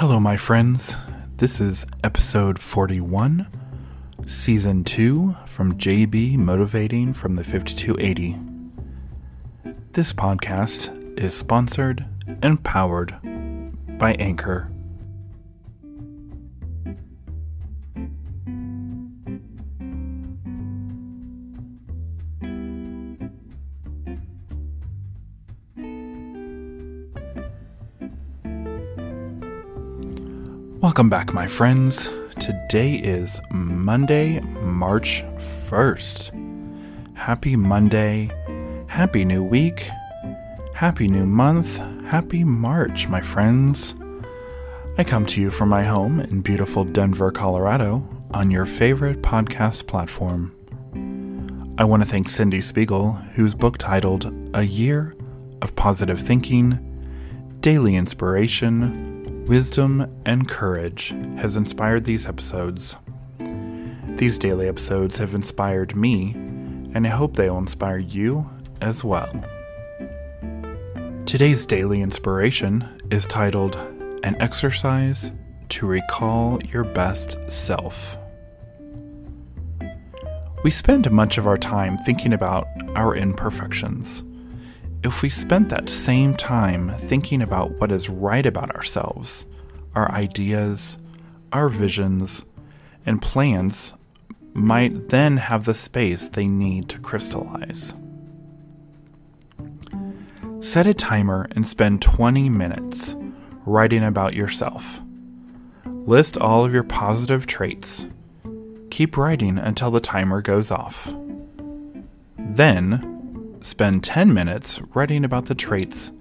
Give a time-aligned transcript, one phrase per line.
[0.00, 0.96] Hello, my friends.
[1.36, 3.46] This is episode 41,
[4.24, 8.38] season 2 from JB Motivating from the 5280.
[9.92, 12.06] This podcast is sponsored
[12.40, 13.14] and powered
[13.98, 14.72] by Anchor.
[30.90, 32.10] Welcome back, my friends.
[32.40, 37.14] Today is Monday, March 1st.
[37.14, 38.28] Happy Monday.
[38.88, 39.88] Happy new week.
[40.74, 41.78] Happy new month.
[42.06, 43.94] Happy March, my friends.
[44.98, 49.86] I come to you from my home in beautiful Denver, Colorado, on your favorite podcast
[49.86, 50.52] platform.
[51.78, 55.14] I want to thank Cyndie Spiegel, whose book titled A Year
[55.62, 56.80] of Positive Thinking,
[57.60, 59.19] Daily Inspiration,
[59.50, 62.94] wisdom, and courage has inspired these episodes.
[64.14, 66.34] These daily episodes have inspired me,
[66.94, 68.48] and I hope they will inspire you
[68.80, 69.28] as well.
[71.26, 73.74] Today's daily inspiration is titled
[74.22, 75.32] An Exercise
[75.70, 78.18] to Recall Your Best Self.
[80.62, 84.22] We spend much of our time thinking about our imperfections
[85.02, 89.46] if we spent that same time thinking about what is right about ourselves,
[89.94, 90.98] our ideas,
[91.52, 92.44] our visions,
[93.06, 93.94] and plans
[94.52, 97.94] might then have the space they need to crystallize.
[100.60, 103.16] Set a timer and spend 20 minutes
[103.64, 105.00] writing about yourself.
[105.86, 108.06] List all of your positive traits.
[108.90, 111.14] Keep writing until the timer goes off.
[112.36, 113.19] Then,
[113.62, 116.12] Spend 10 minutes writing about the traits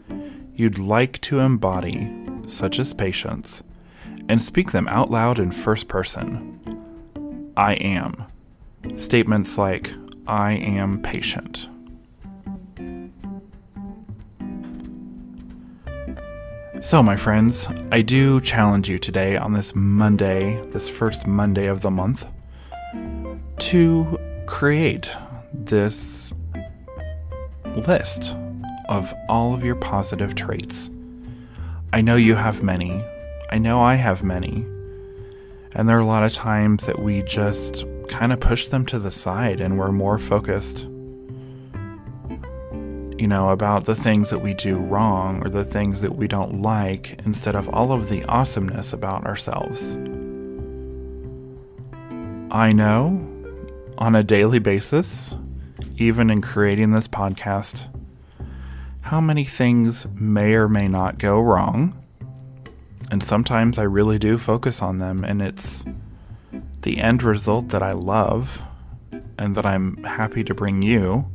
[0.54, 2.14] you'd like to embody,
[2.46, 3.64] such as patience,
[4.28, 6.60] and speak them out loud in first person.
[7.56, 8.26] I am.
[8.98, 9.94] Statements like,
[10.28, 11.70] I am patient.
[16.82, 21.82] So, my friends, I do challenge you today on this Monday, this first Monday of
[21.82, 22.28] the month,
[23.60, 25.16] to create
[25.54, 26.34] this
[27.76, 28.36] list
[28.88, 30.90] of all of your positive traits.
[31.94, 33.04] I know you have many.
[33.52, 34.66] I know I have many.
[35.74, 39.00] And there are a lot of times that we just kind of push them to
[39.00, 40.88] the side and we're more focused,
[43.20, 46.62] you know, about the things that we do wrong or the things that we don't
[46.62, 49.96] like instead of all of the awesomeness about ourselves.
[52.52, 53.26] I know
[54.00, 55.36] on a daily basis
[56.00, 57.88] even in creating this podcast,
[59.02, 61.96] how many things may or may not go wrong.
[63.12, 65.84] And sometimes I really do focus on them, and it's
[66.82, 68.64] the end result that I love
[69.38, 71.30] and that I'm happy to bring you.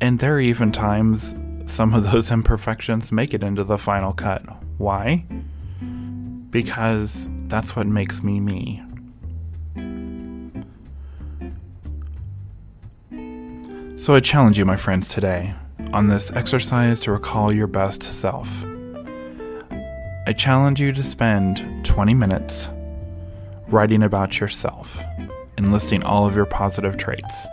[0.00, 1.36] And there are even times
[1.66, 4.42] some of those imperfections make it into the final cut.
[4.78, 5.26] Why?
[6.50, 8.82] Because that's what makes me me.
[13.98, 15.54] So I challenge you, my friends, today
[15.94, 18.62] on this exercise to recall your best self.
[20.26, 22.68] I challenge you to spend 20 minutes
[23.68, 25.02] writing about yourself
[25.56, 27.48] and listing all of your positive traits.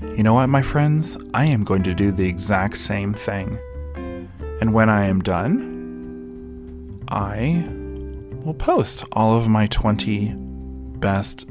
[0.00, 1.18] You know what, my friends?
[1.34, 3.58] I am going to do the exact same thing.
[4.62, 7.68] And when I am done, I
[8.42, 10.34] will post all of my 20
[10.98, 11.46] best,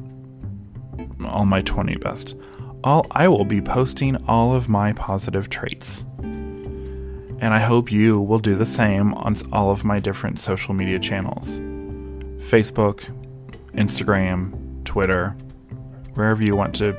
[1.24, 2.36] all my 20 best
[2.84, 6.06] all I will be posting all of my positive traits.
[6.22, 11.00] And I hope you will do the same on all of my different social media
[11.00, 11.60] channels.
[12.40, 13.04] Facebook,
[13.74, 15.36] Instagram, Twitter,
[16.14, 16.96] wherever you want to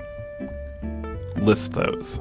[1.36, 2.20] list those.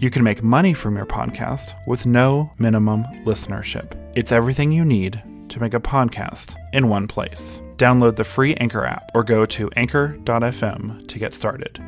[0.00, 3.92] You can make money from your podcast with no minimum listenership.
[4.16, 7.60] It's everything you need to make a podcast in one place.
[7.76, 11.78] Download the free Anchor app or go to anchor.fm to get started.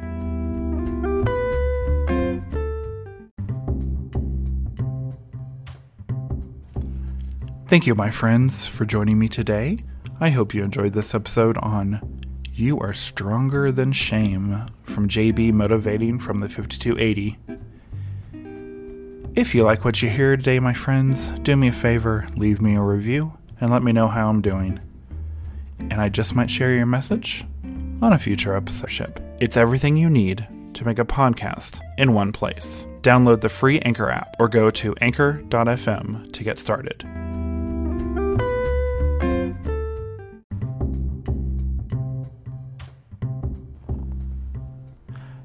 [7.67, 9.79] Thank you, my friends, for joining me today.
[10.21, 12.23] I hope you enjoyed this episode on
[12.53, 17.39] You Are Stronger Than Shame from JB Motivating from the 5280.
[19.43, 22.77] If you like what you hear today, my friends, do me a favor, leave me
[22.77, 24.79] a review, and let me know how I'm doing.
[25.81, 27.45] And I just might share your message
[28.01, 29.21] on a future episode.
[29.41, 32.87] It's everything you need to make a podcast in one place.
[33.01, 37.03] Download the free Anchor app or go to anchor.fm to get started.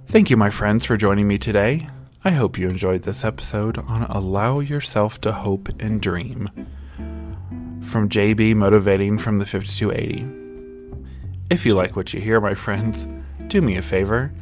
[0.06, 1.90] Thank you, my friends, for joining me today.
[2.28, 6.50] I hope you enjoyed this episode on Allow Yourself to Hope and Dream
[7.82, 10.28] from JB Motivating from the 5280.
[11.50, 13.08] If you like what you hear, my friends,
[13.48, 14.34] do me a favor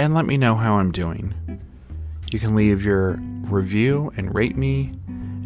[0.00, 1.32] and let me know how I'm doing.
[2.32, 4.90] You can leave your review and rate me,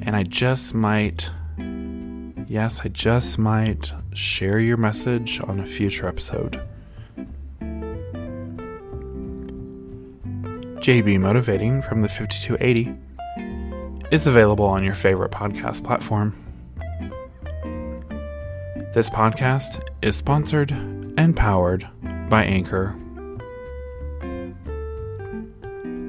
[0.00, 1.28] and I just might,
[1.58, 6.58] yes, I just might share your message on a future episode.
[10.82, 12.92] JB Motivating from the 5280
[14.10, 16.34] is available on your favorite podcast platform.
[18.92, 21.88] This podcast is sponsored and powered
[22.28, 22.96] by Anchor.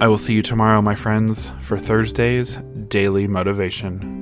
[0.02, 2.56] I will see you tomorrow, my friends, for Thursday's
[2.88, 4.13] Daily Motivation.